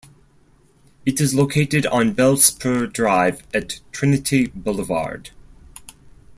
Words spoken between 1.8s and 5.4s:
on Bell Spur Drive at Trinity Boulevard.